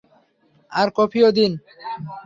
[0.71, 1.51] আর কফিও দিন।